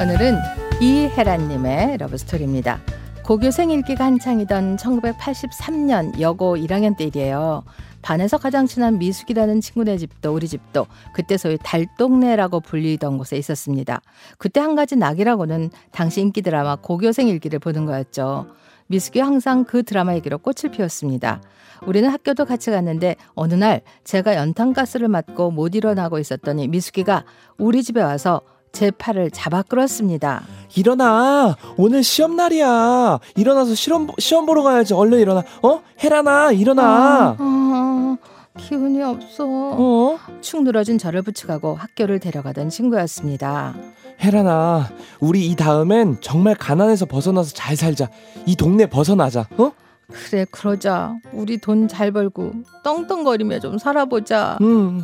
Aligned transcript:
오늘은 0.00 0.36
이혜란님의 0.80 1.98
러브스토리입니다. 1.98 2.80
고교생 3.24 3.70
일기가 3.70 4.04
한창이던 4.04 4.76
1983년 4.76 6.18
여고 6.20 6.56
1학년 6.56 6.96
때 6.96 7.04
일이에요. 7.04 7.62
반에서 8.02 8.36
가장 8.36 8.66
친한 8.66 8.98
미숙이라는 8.98 9.60
친구네 9.60 9.96
집도 9.98 10.34
우리 10.34 10.48
집도 10.48 10.86
그때 11.14 11.36
소위 11.36 11.58
달동네라고 11.62 12.58
불리던 12.58 13.18
곳에 13.18 13.36
있었습니다. 13.36 14.02
그때 14.36 14.58
한 14.58 14.74
가지 14.74 14.96
낙이라고는 14.96 15.70
당시 15.92 16.20
인기 16.22 16.42
드라마 16.42 16.74
고교생 16.74 17.28
일기를 17.28 17.60
보는 17.60 17.86
거였죠. 17.86 18.48
미숙이 18.88 19.20
항상 19.20 19.64
그 19.64 19.84
드라마 19.84 20.14
얘기로 20.16 20.38
꽃을 20.38 20.72
피웠습니다. 20.72 21.40
우리는 21.86 22.10
학교도 22.10 22.46
같이 22.46 22.70
갔는데 22.72 23.14
어느 23.34 23.54
날 23.54 23.82
제가 24.02 24.34
연탄가스를 24.34 25.06
맞고 25.06 25.52
못 25.52 25.76
일어나고 25.76 26.18
있었더니 26.18 26.66
미숙이가 26.66 27.24
우리 27.58 27.82
집에 27.82 28.02
와서 28.02 28.42
제 28.74 28.90
팔을 28.90 29.30
잡아 29.30 29.62
끌었습니다. 29.62 30.42
일어나. 30.74 31.56
오늘 31.76 32.02
시험 32.02 32.34
날이야. 32.34 33.20
일어나서 33.36 33.74
시험 33.76 34.08
시험 34.18 34.46
보러 34.46 34.62
가야지. 34.64 34.92
얼른 34.94 35.20
일어나. 35.20 35.42
어? 35.62 35.80
혜란아, 36.02 36.50
일어나. 36.52 36.82
아, 36.82 37.36
아, 37.38 38.16
기운이 38.58 39.00
없어. 39.00 39.44
어? 39.46 40.18
축 40.40 40.64
늘어진 40.64 40.98
저를 40.98 41.22
부축하고 41.22 41.76
학교를 41.76 42.18
데려가던 42.18 42.68
친구였습니다. 42.68 43.74
혜란아, 44.20 44.90
우리 45.20 45.46
이 45.48 45.54
다음엔 45.54 46.18
정말 46.20 46.56
가난에서 46.56 47.06
벗어나서 47.06 47.52
잘 47.54 47.76
살자. 47.76 48.08
이 48.44 48.56
동네 48.56 48.86
벗어나자. 48.86 49.46
어? 49.56 49.70
그래 50.08 50.44
그러자. 50.50 51.14
우리 51.32 51.58
돈 51.58 51.86
잘 51.88 52.10
벌고 52.10 52.52
떵떵거리며 52.82 53.60
좀 53.60 53.78
살아보자. 53.78 54.58
음. 54.62 55.02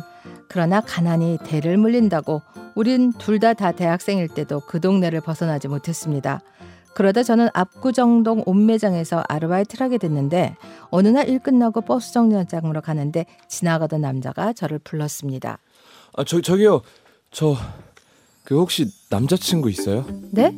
그러나 0.49 0.81
가난이 0.81 1.39
대를 1.45 1.77
물린다고 1.77 2.41
우린 2.75 3.11
둘다다 3.13 3.73
대학생일 3.73 4.27
때도 4.29 4.61
그 4.61 4.79
동네를 4.79 5.21
벗어나지 5.21 5.67
못했습니다. 5.67 6.41
그러다 6.93 7.23
저는 7.23 7.47
압구정동 7.53 8.43
옷매장에서 8.45 9.23
아르바이트를 9.27 9.85
하게 9.85 9.97
됐는데 9.97 10.55
어느 10.89 11.07
날 11.07 11.29
일 11.29 11.39
끝나고 11.39 11.81
버스 11.81 12.11
정류장으로 12.13 12.81
가는데 12.81 13.25
지나가던 13.47 14.01
남자가 14.01 14.51
저를 14.53 14.79
불렀습니다. 14.79 15.59
아, 16.17 16.23
저 16.25 16.41
저기요. 16.41 16.81
저 17.31 17.55
그 18.43 18.57
혹시 18.59 18.87
남자친구 19.11 19.69
있어요? 19.69 20.03
네? 20.31 20.51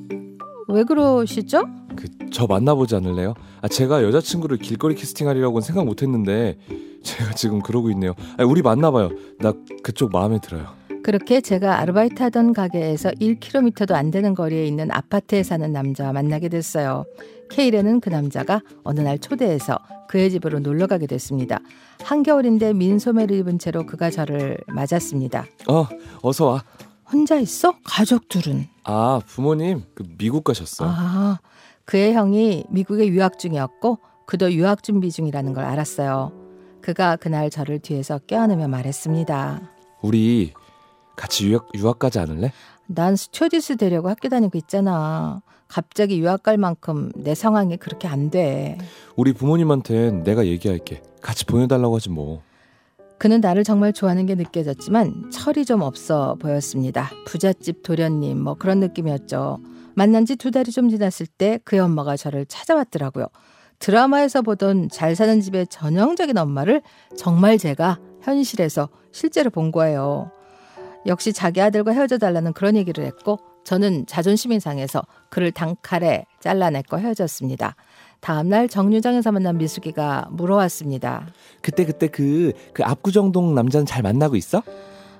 왜 0.70 0.84
그러시죠? 0.86 1.66
그 1.96 2.08
저 2.32 2.48
만나보지 2.48 2.96
않을래요? 2.96 3.36
아 3.62 3.68
제가 3.68 4.02
여자친구를 4.04 4.58
길거리 4.58 4.96
캐스팅하리라고는 4.96 5.62
생각 5.62 5.86
못했는데 5.86 6.58
제가 7.04 7.34
지금 7.34 7.62
그러고 7.62 7.92
있네요. 7.92 8.14
아, 8.40 8.44
우리 8.46 8.62
만나봐요. 8.64 9.10
나 9.40 9.54
그쪽 9.84 10.12
마음에 10.12 10.40
들어요. 10.42 10.66
그렇게 11.04 11.42
제가 11.42 11.80
아르바이트 11.80 12.24
하던 12.24 12.54
가게에서 12.54 13.12
1km도 13.12 13.94
안 13.94 14.10
되는 14.10 14.34
거리에 14.34 14.66
있는 14.66 14.90
아파트에 14.90 15.44
사는 15.44 15.72
남자와 15.72 16.14
만나게 16.14 16.48
됐어요. 16.48 17.04
케일에는 17.50 18.00
그 18.00 18.10
남자가 18.10 18.62
어느 18.84 19.02
날 19.02 19.20
초대해서 19.20 19.78
그의 20.08 20.32
집으로 20.32 20.60
놀러 20.60 20.88
가게 20.88 21.06
됐습니다. 21.06 21.60
한겨울인데 22.04 22.74
민소매를 22.74 23.38
입은 23.38 23.60
채로 23.60 23.86
그가 23.86 24.10
저를 24.10 24.58
맞았습니다. 24.68 25.46
어 25.70 25.88
어서 26.22 26.46
와. 26.46 26.64
혼자 27.12 27.38
있어? 27.38 27.74
가족들은? 27.84 28.68
아 28.86 29.20
부모님 29.28 29.84
그 29.94 30.04
미국 30.18 30.46
가셨어. 30.46 30.86
아, 30.88 31.40
그의 31.86 32.14
형이 32.14 32.64
미국에 32.70 33.08
유학 33.08 33.38
중이었고 33.40 34.00
그도 34.26 34.52
유학 34.54 34.84
준비 34.84 35.12
중이라는 35.12 35.54
걸 35.54 35.66
알았어요. 35.66 36.32
그가 36.82 37.18
그날 37.18 37.50
저를 37.50 37.80
뒤에서 37.80 38.20
껴안으며 38.26 38.68
말했습니다. 38.70 39.70
우리 40.02 40.54
같이 41.16 41.48
유학 41.50 41.68
유학 41.76 42.00
가지 42.00 42.20
않을래? 42.20 42.52
난 42.88 43.16
스튜어디스 43.16 43.78
되려고 43.78 44.10
학교 44.10 44.30
다니고 44.30 44.58
있잖아. 44.58 45.42
갑자기 45.68 46.20
유학 46.20 46.44
갈 46.44 46.58
만큼 46.58 47.12
내 47.16 47.34
상황이 47.34 47.78
그렇게 47.78 48.08
안 48.08 48.30
돼. 48.30 48.78
우리 49.16 49.34
부모님한텐 49.34 50.24
내가 50.24 50.46
얘기할게. 50.46 51.02
같이 51.22 51.46
보내달라고 51.46 51.96
하지 51.96 52.10
뭐. 52.10 52.42
그는 53.18 53.40
나를 53.40 53.64
정말 53.64 53.94
좋아하는 53.94 54.26
게 54.26 54.36
느껴졌지만 54.36 55.32
철이 55.32 55.66
좀 55.66 55.82
없어 55.82 56.36
보였습니다. 56.40 57.10
부잣집 57.26 57.82
도련님 57.84 58.38
뭐 58.40 58.56
그런 58.56 58.80
느낌이었죠. 58.82 59.60
만난 59.96 60.26
지 60.26 60.36
두 60.36 60.52
달이 60.52 60.72
좀 60.72 60.90
지났을 60.90 61.26
때 61.28 61.60
그의 61.64 61.80
엄마가 61.82 62.18
저를 62.18 62.46
찾아왔더라고요. 62.48 63.28
드라마에서 63.80 64.42
보던 64.42 64.90
잘 64.90 65.16
사는 65.16 65.40
집의 65.40 65.68
전형적인 65.68 66.38
엄마를 66.38 66.82
정말 67.18 67.58
제가 67.58 68.00
현실에서 68.22 68.90
실제로 69.12 69.50
본 69.50 69.72
거예요. 69.72 70.32
역시 71.06 71.34
자기 71.34 71.62
아들과 71.62 71.92
헤어져 71.92 72.18
달라는 72.18 72.54
그런 72.54 72.76
얘기를 72.76 73.06
했고 73.06 73.40
저는 73.64 74.06
자존심이 74.08 74.60
상해서 74.60 75.02
그를 75.30 75.52
단칼에 75.52 76.26
잘라냈고 76.40 77.00
헤어졌습니다. 77.00 77.76
다음날 78.20 78.70
정류장에서 78.70 79.32
만난 79.32 79.58
미숙이가 79.58 80.28
물어왔습니다. 80.32 81.28
그때 81.62 81.86
그때 81.86 82.08
그 82.08 82.54
그 82.74 82.84
압구정동 82.84 83.54
남자는 83.56 83.86
잘 83.86 84.02
만나고 84.02 84.36
있어? 84.38 84.64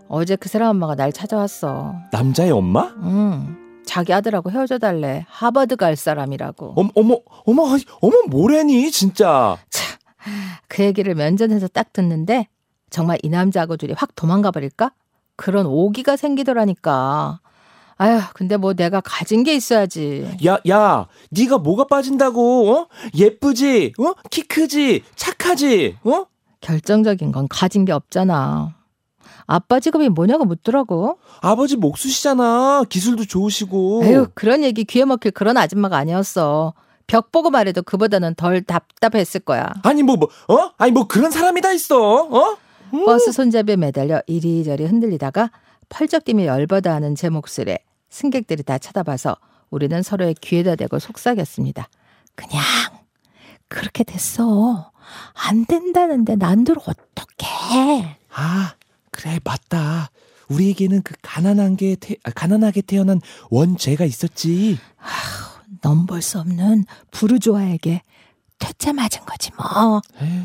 어제 0.08 0.36
그 0.36 0.48
사람 0.50 0.70
엄마가 0.72 0.96
날 0.96 1.12
찾아왔어. 1.12 1.96
남자의 2.12 2.52
엄마? 2.52 2.94
응. 3.02 3.58
자기 3.86 4.14
아들하고 4.14 4.52
헤어져 4.52 4.78
달래. 4.78 5.26
하버드 5.28 5.76
갈 5.76 5.96
사람이라고. 5.96 6.74
어머 6.78 6.90
어머 6.96 7.18
어머 7.46 7.64
어머 8.02 8.18
뭐래니 8.30 8.90
진짜. 8.92 9.58
그 10.68 10.84
얘기를 10.84 11.16
면전에서 11.16 11.68
딱 11.68 11.92
듣는데 11.94 12.48
정말 12.90 13.18
이 13.24 13.30
남자하고 13.30 13.76
둘이 13.78 13.94
확 13.98 14.16
도망가 14.16 14.52
버릴까? 14.52 14.92
그런 15.36 15.66
오기가 15.66 16.16
생기더라니까. 16.16 17.40
아휴, 17.98 18.22
근데 18.34 18.58
뭐 18.58 18.74
내가 18.74 19.02
가진 19.02 19.44
게 19.44 19.56
있어야지. 19.56 20.28
야, 20.46 20.58
야, 20.68 21.08
네가 21.30 21.60
뭐가 21.60 21.86
빠진다고? 21.86 22.72
어? 22.72 22.88
예쁘지? 23.16 23.94
어? 24.00 24.14
키 24.30 24.42
크지? 24.44 25.04
착하지? 25.16 25.98
어? 26.04 26.26
결정적인 26.62 27.32
건 27.32 27.48
가진 27.50 27.86
게 27.86 27.92
없잖아. 27.92 28.76
아빠 29.46 29.80
직업이 29.80 30.10
뭐냐고 30.10 30.46
묻더라고. 30.46 31.18
아버지 31.42 31.76
목수시잖아. 31.76 32.84
기술도 32.90 33.26
좋으시고. 33.26 34.02
에휴, 34.06 34.28
그런 34.34 34.64
얘기 34.64 34.86
귀에 34.86 35.06
먹힐 35.06 35.32
그런 35.32 35.58
아줌마가 35.58 35.98
아니었어. 35.98 36.74
벽 37.06 37.32
보고 37.32 37.50
말해도 37.50 37.84
그보다는 37.84 38.36
덜 38.36 38.62
답답했을 38.62 39.42
거야. 39.42 39.74
아니 39.84 40.04
뭐 40.04 40.16
뭐, 40.16 40.30
어? 40.48 40.72
아니 40.78 40.92
뭐 40.92 41.08
그런 41.08 41.32
사람이 41.32 41.62
다 41.62 41.72
있어. 41.74 42.24
어? 42.24 42.58
음. 42.94 43.06
버스 43.06 43.32
손잡이에 43.32 43.76
매달려 43.76 44.22
이리저리 44.28 44.86
흔들리다가 44.86 45.52
펄쩍 45.90 46.24
뛰며 46.26 46.46
열받아 46.46 46.94
하는 46.94 47.16
제 47.16 47.30
목소리에 47.30 47.80
승객들이 48.10 48.64
다 48.64 48.78
쳐다봐서 48.78 49.38
우리는 49.70 50.02
서로의 50.04 50.36
귀에다 50.40 50.76
대고 50.76 51.00
속삭였습니다. 51.00 51.90
그냥 52.36 52.64
그렇게 53.68 54.04
됐어. 54.04 54.92
안 55.34 55.66
된다는데 55.66 56.36
난들 56.36 56.76
어떡해. 56.78 58.18
아, 58.36 58.74
그래 59.12 59.40
맞다. 59.44 60.10
우리에게는 60.50 61.02
그 61.02 61.16
가난한 61.22 61.76
게 61.78 61.96
태, 62.00 62.16
아, 62.24 62.30
가난하게 62.32 62.82
태어난 62.82 63.20
원죄가 63.50 64.06
있었지. 64.06 64.78
넘볼 65.82 66.22
수 66.22 66.40
없는 66.40 66.86
부르주아에게 67.12 68.02
퇴짜 68.60 68.94
맞은 68.94 69.26
거지 69.26 69.52
뭐. 69.58 70.02
에휴. 70.22 70.44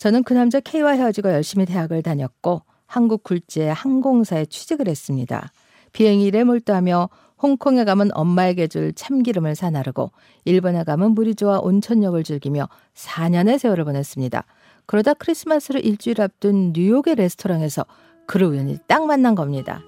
저는 0.00 0.22
그 0.22 0.32
남자 0.32 0.60
K와 0.60 0.92
헤어지고 0.92 1.30
열심히 1.30 1.66
대학을 1.66 2.02
다녔고 2.02 2.62
한국 2.86 3.22
굴지의 3.22 3.72
항공사에 3.74 4.46
취직을 4.46 4.88
했습니다. 4.88 5.52
비행 5.92 6.22
일에 6.22 6.42
몰두하며 6.42 7.10
홍콩에 7.42 7.84
가면 7.84 8.10
엄마에게 8.14 8.66
줄 8.66 8.94
참기름을 8.94 9.54
사나르고 9.54 10.10
일본에 10.46 10.84
가면 10.84 11.12
물이 11.12 11.34
좋아 11.34 11.58
온천욕을 11.58 12.24
즐기며 12.24 12.66
4년의 12.94 13.58
세월을 13.58 13.84
보냈습니다. 13.84 14.42
그러다 14.86 15.12
크리스마스를 15.12 15.84
일주일 15.84 16.22
앞둔 16.22 16.72
뉴욕의 16.72 17.16
레스토랑에서 17.16 17.84
그를 18.26 18.46
우연히 18.46 18.78
딱 18.86 19.04
만난 19.04 19.34
겁니다. 19.34 19.82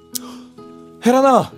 혜란아, 1.06 1.52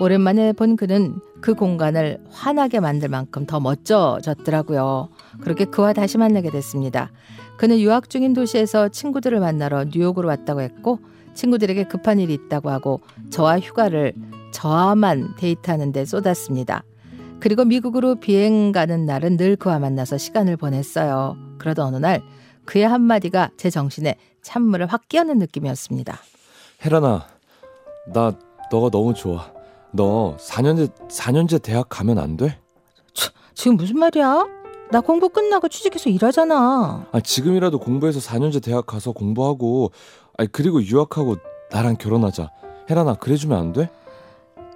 오랜만에 0.00 0.54
본 0.54 0.76
그는 0.76 1.20
그 1.42 1.54
공간을 1.54 2.24
환하게 2.30 2.80
만들 2.80 3.10
만큼 3.10 3.44
더 3.44 3.60
멋져졌더라고요. 3.60 5.10
그렇게 5.42 5.66
그와 5.66 5.92
다시 5.92 6.16
만나게 6.16 6.50
됐습니다. 6.50 7.10
그는 7.58 7.80
유학 7.80 8.08
중인 8.08 8.34
도시에서 8.34 8.88
친구들을 8.88 9.40
만나러 9.40 9.84
뉴욕으로 9.84 10.28
왔다고 10.28 10.62
했고 10.62 11.00
친구들에게 11.34 11.84
급한 11.84 12.20
일이 12.20 12.32
있다고 12.32 12.70
하고 12.70 13.00
저와 13.30 13.58
휴가를 13.58 14.14
저와만 14.52 15.34
데이트하는 15.36 15.92
데 15.92 16.04
쏟았습니다. 16.04 16.84
그리고 17.40 17.64
미국으로 17.64 18.14
비행 18.14 18.72
가는 18.72 19.04
날은 19.04 19.36
늘 19.36 19.56
그와 19.56 19.80
만나서 19.80 20.18
시간을 20.18 20.56
보냈어요. 20.56 21.36
그러다 21.58 21.84
어느 21.84 21.96
날 21.96 22.22
그의 22.64 22.86
한마디가 22.86 23.50
제 23.56 23.70
정신에 23.70 24.16
찬물을 24.42 24.86
확 24.86 25.08
끼얹는 25.08 25.38
느낌이었습니다. 25.38 26.16
혜란아, 26.84 27.26
나 28.12 28.32
너가 28.70 28.88
너무 28.90 29.14
좋아. 29.14 29.52
너 29.90 30.36
4년제 30.38 31.08
4년제 31.08 31.62
대학 31.62 31.88
가면 31.88 32.18
안 32.18 32.36
돼? 32.36 32.58
지금 33.54 33.76
무슨 33.76 33.98
말이야? 33.98 34.46
나 34.90 35.00
공부 35.00 35.28
끝나고 35.28 35.68
취직해서 35.68 36.08
일하잖아. 36.10 37.06
아, 37.12 37.20
지금이라도 37.20 37.78
공부해서 37.78 38.20
4년제 38.20 38.62
대학 38.62 38.86
가서 38.86 39.12
공부하고, 39.12 39.90
아 40.38 40.46
그리고 40.50 40.82
유학하고 40.82 41.36
나랑 41.70 41.96
결혼하자. 41.96 42.50
혜란아, 42.88 43.14
그래주면 43.14 43.58
안 43.58 43.72
돼? 43.72 43.90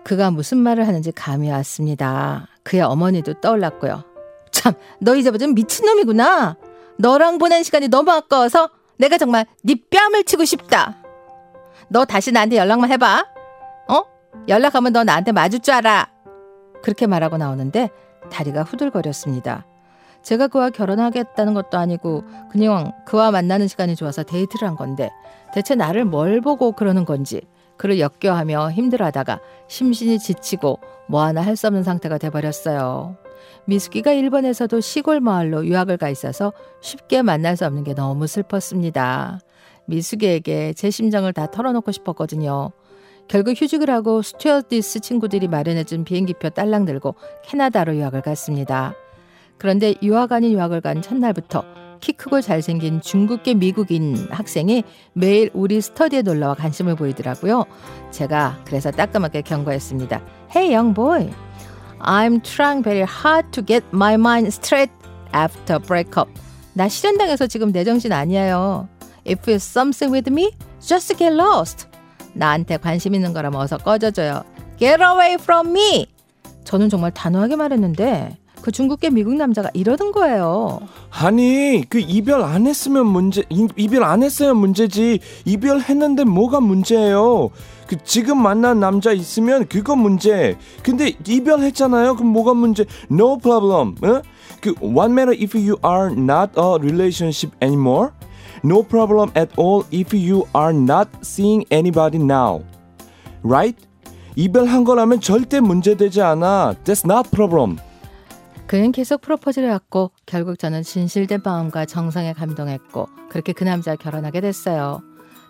그가 0.04 0.30
무슨 0.30 0.58
말을 0.58 0.86
하는지 0.86 1.12
감이 1.12 1.50
왔습니다. 1.50 2.48
그의 2.62 2.82
어머니도 2.82 3.40
떠올랐고요. 3.40 4.02
참, 4.50 4.74
너 5.00 5.14
이제부터 5.16 5.46
미친놈이구나. 5.46 6.56
너랑 6.98 7.38
보낸 7.38 7.62
시간이 7.62 7.88
너무 7.88 8.10
아까워서 8.10 8.68
내가 8.98 9.16
정말 9.16 9.46
네 9.62 9.76
뺨을 9.90 10.24
치고 10.24 10.44
싶다. 10.44 10.96
너 11.88 12.04
다시 12.04 12.32
나한테 12.32 12.56
연락만 12.58 12.90
해봐. 12.90 13.24
어? 13.88 14.02
연락하면 14.48 14.92
너 14.92 15.04
나한테 15.04 15.32
맞을 15.32 15.60
줄 15.60 15.74
알아. 15.74 16.10
그렇게 16.82 17.06
말하고 17.06 17.38
나오는데 17.38 17.90
다리가 18.30 18.62
후들거렸습니다. 18.64 19.64
제가 20.22 20.48
그와 20.48 20.70
결혼하겠다는 20.70 21.54
것도 21.54 21.78
아니고 21.78 22.24
그냥 22.50 22.92
그와 23.06 23.30
만나는 23.30 23.68
시간이 23.68 23.96
좋아서 23.96 24.22
데이트를 24.22 24.68
한 24.68 24.76
건데 24.76 25.10
대체 25.52 25.74
나를 25.74 26.04
뭘 26.04 26.40
보고 26.40 26.72
그러는 26.72 27.04
건지 27.04 27.40
그를 27.76 27.98
역겨하며 27.98 28.70
힘들어하다가 28.70 29.40
심신이 29.68 30.18
지치고 30.18 30.78
뭐 31.08 31.22
하나 31.22 31.42
할 31.42 31.56
수 31.56 31.66
없는 31.66 31.82
상태가 31.82 32.18
돼버렸어요. 32.18 33.16
미숙이가 33.66 34.12
일본에서도 34.12 34.80
시골 34.80 35.20
마을로 35.20 35.66
유학을 35.66 35.96
가 35.96 36.08
있어서 36.08 36.52
쉽게 36.80 37.22
만날 37.22 37.56
수 37.56 37.66
없는 37.66 37.84
게 37.84 37.94
너무 37.94 38.26
슬펐습니다. 38.26 39.40
미숙이에게 39.86 40.74
제 40.74 40.90
심정을 40.90 41.32
다 41.32 41.50
털어놓고 41.50 41.90
싶었거든요. 41.90 42.70
결국 43.28 43.60
휴직을 43.60 43.90
하고 43.90 44.22
스튜어디스 44.22 45.00
친구들이 45.00 45.48
마련해준 45.48 46.04
비행기표 46.04 46.50
딸랑 46.50 46.84
들고 46.84 47.14
캐나다로 47.44 47.96
유학을 47.96 48.22
갔습니다. 48.22 48.94
그런데 49.62 49.94
유학 50.02 50.32
아닌 50.32 50.50
유학을 50.54 50.80
간 50.80 51.00
첫날부터 51.00 51.64
키 52.00 52.12
크고 52.12 52.40
잘생긴 52.40 53.00
중국계 53.00 53.54
미국인 53.54 54.26
학생이 54.28 54.82
매일 55.12 55.50
우리 55.54 55.80
스터디에 55.80 56.22
놀러와 56.22 56.54
관심을 56.54 56.96
보이더라고요. 56.96 57.66
제가 58.10 58.58
그래서 58.64 58.90
따끔하게 58.90 59.42
경고했습니다. 59.42 60.20
Hey 60.52 60.74
young 60.74 60.92
boy, 60.92 61.30
I'm 62.00 62.42
trying 62.42 62.82
very 62.82 63.06
hard 63.08 63.52
to 63.52 63.64
get 63.64 63.86
my 63.94 64.14
mind 64.14 64.48
straight 64.48 64.92
after 65.32 65.78
breakup. 65.78 66.28
나 66.72 66.88
실현당해서 66.88 67.46
지금 67.46 67.70
내 67.70 67.84
정신 67.84 68.12
아니에요. 68.12 68.88
If 69.24 69.48
it's 69.48 69.62
something 69.62 70.12
with 70.12 70.28
me, 70.28 70.50
just 70.80 71.16
get 71.16 71.32
lost. 71.32 71.86
나한테 72.32 72.78
관심 72.78 73.14
있는 73.14 73.32
거라면 73.32 73.60
어서 73.60 73.78
꺼져줘요. 73.78 74.42
Get 74.76 75.00
away 75.00 75.34
from 75.34 75.68
me. 75.68 76.06
저는 76.64 76.88
정말 76.88 77.12
단호하게 77.12 77.54
말했는데 77.54 78.41
그 78.62 78.70
중국계 78.70 79.10
미국 79.10 79.34
남자가 79.34 79.70
이러던 79.74 80.12
거예요. 80.12 80.80
아니 81.10 81.84
그 81.88 81.98
이별 81.98 82.42
안 82.42 82.66
했으면 82.66 83.06
문제 83.06 83.42
이, 83.50 83.68
이별 83.76 84.04
안 84.04 84.22
했어야 84.22 84.54
문제지 84.54 85.20
이별했는데 85.44 86.24
뭐가 86.24 86.60
문제예요 86.60 87.50
그 87.86 87.96
지금 88.04 88.40
만난 88.40 88.80
남자 88.80 89.12
있으면 89.12 89.66
그거 89.68 89.94
문제 89.94 90.56
근데 90.82 91.12
이별했잖아요 91.26 92.14
그럼 92.16 92.32
뭐가 92.32 92.54
문제 92.54 92.86
no 93.10 93.36
problem 93.36 93.96
어? 94.02 94.22
그 94.62 94.74
what 94.80 95.12
matter 95.12 95.36
if 95.38 95.54
you 95.56 95.76
are 95.84 96.10
not 96.10 96.52
a 96.58 96.78
relationship 96.80 97.52
anymore 97.62 98.12
no 98.64 98.82
problem 98.82 99.30
at 99.36 99.50
all 99.58 99.84
if 99.92 100.16
you 100.16 100.46
are 100.56 100.74
not 100.74 101.10
seeing 101.22 101.66
anybody 101.70 102.18
now 102.18 102.64
right 103.44 103.76
이별한 104.36 104.84
거라면 104.84 105.20
절대 105.20 105.60
문제되지 105.60 106.22
않아 106.22 106.76
that's 106.84 107.04
not 107.04 107.28
problem 107.30 107.76
그는 108.72 108.90
계속 108.90 109.20
프로포즈를 109.20 109.70
했고 109.70 110.12
결국 110.24 110.58
저는 110.58 110.82
진실된 110.82 111.42
마음과 111.44 111.84
정성에 111.84 112.32
감동했고 112.32 113.06
그렇게 113.28 113.52
그 113.52 113.64
남자 113.64 113.96
결혼하게 113.96 114.40
됐어요. 114.40 115.02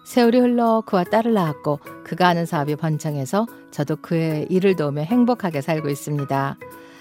세월이 0.05 0.41
흘러 0.41 0.83
그와 0.85 1.05
딸을 1.05 1.33
낳았고 1.33 1.79
그가 2.03 2.27
하는 2.27 2.47
사업이 2.47 2.75
번창해서 2.75 3.47
저도 3.71 3.95
그의 4.03 4.49
일을 4.51 4.75
도우며 4.75 5.03
행복하게 5.03 5.61
살고 5.61 5.89
있습니다. 5.89 6.57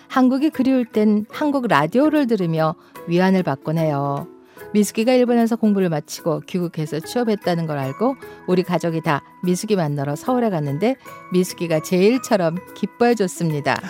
한국이 0.09 0.51
그리울 0.51 0.85
땐 0.85 1.25
한국 1.31 1.67
라디오를 1.67 2.27
들으며 2.27 2.75
위안을 3.07 3.41
받곤 3.41 3.79
해요. 3.79 4.27
미숙이가 4.75 5.13
일본에서 5.13 5.55
공부를 5.55 5.89
마치고 5.89 6.41
귀국해서 6.41 6.99
취업했다는 6.99 7.65
걸 7.65 7.79
알고 7.79 8.15
우리 8.45 8.61
가족이 8.61 9.01
다 9.01 9.23
미숙이 9.43 9.75
만나러 9.75 10.15
서울에 10.15 10.51
갔는데 10.51 10.97
미숙이가 11.33 11.79
제일처럼 11.79 12.57
기뻐해 12.75 13.15
줬습니다. 13.15 13.81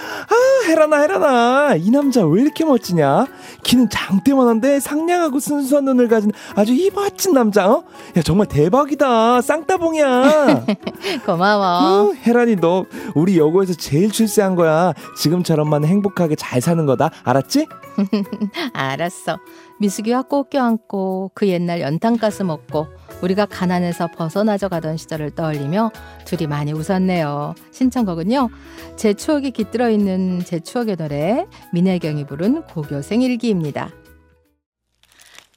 아 0.71 0.73
헤라나 0.73 1.01
헤라나 1.01 1.75
이 1.75 1.91
남자 1.91 2.25
왜 2.25 2.41
이렇게 2.41 2.63
멋지냐? 2.63 3.27
키는 3.63 3.89
장대만한데 3.89 4.79
상냥하고 4.79 5.39
순수한 5.39 5.83
눈을 5.85 6.07
가진 6.07 6.31
아주 6.55 6.73
이 6.73 6.89
멋진 6.89 7.33
남자 7.33 7.69
어? 7.69 7.83
야 8.15 8.21
정말 8.21 8.47
대박이다. 8.47 9.41
쌍따봉이야. 9.41 10.65
고마워. 11.25 11.65
어, 12.09 12.13
헤란이 12.25 12.55
너 12.57 12.85
우리 13.15 13.37
여고에서 13.37 13.73
제일 13.73 14.11
출세한 14.11 14.55
거야. 14.55 14.93
지금처럼만 15.17 15.83
행복하게 15.83 16.35
잘 16.35 16.61
사는 16.61 16.85
거다. 16.85 17.11
알았지? 17.23 17.67
알았어. 18.73 19.39
미숙이와 19.79 20.23
꼭 20.23 20.49
껴안고 20.49 21.31
그 21.33 21.47
옛날 21.49 21.81
연탄가스 21.81 22.43
먹고 22.43 22.87
우리가 23.21 23.45
가난해서 23.45 24.07
벗어나져 24.07 24.67
가던 24.69 24.97
시절을 24.97 25.31
떠올리며 25.31 25.91
둘이 26.25 26.47
많이 26.47 26.73
웃었네요. 26.73 27.53
신청곡은요. 27.71 28.49
제 28.95 29.13
추억이 29.13 29.51
깃들어 29.51 29.89
있는 29.89 30.39
제 30.39 30.59
추억의 30.59 30.97
노래 30.97 31.45
민혜경이 31.73 32.25
부른 32.25 32.63
고교생 32.63 33.21
일기입니다. 33.21 33.91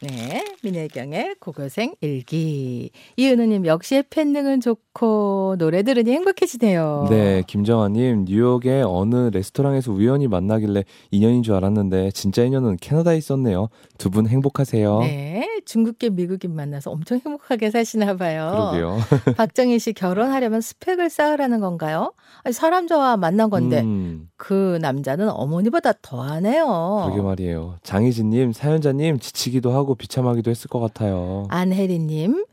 네, 0.02 0.44
민혜경의 0.62 1.36
고교생 1.40 1.94
일기. 2.02 2.90
이은우님 3.16 3.64
역시 3.64 4.02
팬능은 4.10 4.60
좋고 4.60 5.56
노래 5.58 5.82
들으니 5.82 6.10
행복해지네요. 6.12 7.06
네, 7.08 7.42
김정아님 7.46 8.26
뉴욕의 8.28 8.82
어느 8.86 9.30
레스토랑에서 9.32 9.92
우연히 9.92 10.28
만나길래 10.28 10.84
인연인 11.10 11.42
줄 11.42 11.54
알았는데 11.54 12.10
진짜 12.10 12.44
인연은 12.44 12.76
캐나다에 12.82 13.16
있었네요. 13.16 13.68
두 13.96 14.10
분 14.10 14.26
행복하세요. 14.28 15.00
네, 15.00 15.33
중국계 15.74 16.10
미국인 16.10 16.54
만나서 16.54 16.92
엄청 16.92 17.18
행복하게 17.24 17.72
사시나 17.72 18.14
봐요. 18.16 18.70
그러게요. 18.72 18.98
박정희 19.36 19.80
씨 19.80 19.92
결혼하려면 19.92 20.60
스펙을 20.60 21.10
쌓으라는 21.10 21.58
건가요? 21.58 22.12
아니, 22.44 22.52
사람 22.52 22.86
좋아 22.86 23.16
만난 23.16 23.50
건데 23.50 23.80
음, 23.80 24.28
그 24.36 24.78
남자는 24.80 25.28
어머니보다 25.30 25.94
더하네요. 26.00 27.02
그러게 27.06 27.22
말이에요. 27.22 27.78
장희진님, 27.82 28.52
사연자님 28.52 29.18
지치기도 29.18 29.72
하고 29.72 29.96
비참하기도 29.96 30.48
했을 30.48 30.68
것 30.68 30.78
같아요. 30.78 31.46
안혜리님 31.48 32.44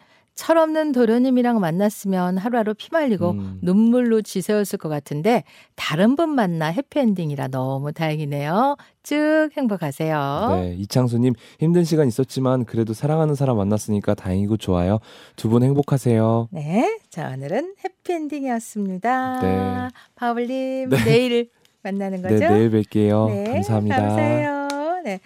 철없는 0.46 0.92
도련님이랑 0.92 1.60
만났으면 1.60 2.40
하루하루 2.40 2.74
피말리고 2.74 3.30
음. 3.32 3.60
눈물로 3.62 4.24
지새웠을 4.24 4.80
것 4.80 4.90
같은데 4.90 5.44
다른 5.76 6.16
분 6.16 6.30
만나 6.30 6.66
해피엔딩이라 6.66 7.50
너무 7.50 7.94
다행이네요. 7.94 8.76
쭉 9.04 9.50
행복하세요. 9.56 10.48
네, 10.60 10.74
이창수님 10.80 11.36
힘든 11.60 11.84
시간 11.84 12.08
있었지만 12.08 12.66
그래도 12.66 12.94
사랑하는 12.94 13.36
사람 13.36 13.58
만났으니까 13.58 14.16
다행이고 14.16 14.58
좋아요. 14.58 14.98
두 15.36 15.52
분 15.52 15.62
행복하세요. 15.62 16.48
네, 16.50 16.98
자 17.12 17.30
오늘은 17.36 17.76
해피엔딩이었습니다. 17.84 19.40
네. 19.42 19.88
바울님 20.16 20.90
네. 20.90 21.04
내일 21.06 21.50
만나는 21.84 22.24
거죠? 22.24 22.40
네, 22.40 22.50
내일 22.50 22.72
뵐게요. 22.72 23.28
네, 23.30 23.44
감사합니다. 23.54 23.96
감사해요. 23.96 24.68
네. 25.06 25.20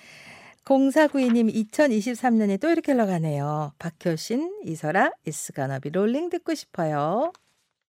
0492님 0.65 1.53
2023년이 1.53 2.59
또 2.59 2.69
이렇게 2.69 2.91
흘러가네요. 2.91 3.73
박효신, 3.77 4.61
이설아, 4.65 5.11
be 5.79 5.91
rolling 5.93 6.29
듣고 6.31 6.55
싶어요. 6.55 7.31